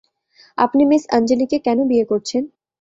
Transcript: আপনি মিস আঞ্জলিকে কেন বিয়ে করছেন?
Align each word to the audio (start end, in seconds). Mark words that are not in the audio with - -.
আপনি 0.57 0.81
মিস 0.85 1.03
আঞ্জলিকে 1.15 1.57
কেন 1.65 1.79
বিয়ে 1.89 2.05
করছেন? 2.05 2.43